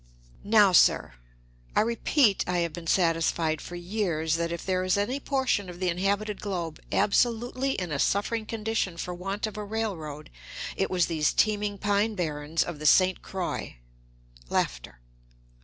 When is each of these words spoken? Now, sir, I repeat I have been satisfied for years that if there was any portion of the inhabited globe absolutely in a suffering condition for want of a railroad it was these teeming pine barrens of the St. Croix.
Now, 0.43 0.71
sir, 0.71 1.13
I 1.75 1.81
repeat 1.81 2.43
I 2.47 2.57
have 2.61 2.73
been 2.73 2.87
satisfied 2.87 3.61
for 3.61 3.75
years 3.75 4.33
that 4.37 4.51
if 4.51 4.65
there 4.65 4.81
was 4.81 4.97
any 4.97 5.19
portion 5.19 5.69
of 5.69 5.79
the 5.79 5.89
inhabited 5.89 6.41
globe 6.41 6.79
absolutely 6.91 7.73
in 7.73 7.91
a 7.91 7.99
suffering 7.99 8.47
condition 8.47 8.97
for 8.97 9.13
want 9.13 9.45
of 9.45 9.57
a 9.57 9.63
railroad 9.63 10.31
it 10.75 10.89
was 10.89 11.05
these 11.05 11.31
teeming 11.33 11.77
pine 11.77 12.15
barrens 12.15 12.63
of 12.63 12.79
the 12.79 12.87
St. 12.87 13.21
Croix. 13.21 13.75